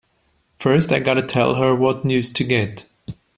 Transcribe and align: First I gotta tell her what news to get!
First 0.57 0.91
I 0.91 0.97
gotta 0.97 1.21
tell 1.21 1.53
her 1.53 1.75
what 1.75 2.03
news 2.03 2.31
to 2.31 2.43
get! 2.43 2.85